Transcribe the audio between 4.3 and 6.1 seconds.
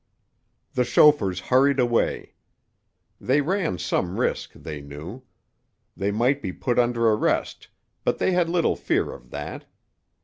they knew. They